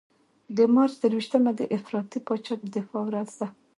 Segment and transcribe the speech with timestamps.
[0.57, 3.47] د مارچ درویشتمه د افراطي پاچا د دفاع ورځ ده.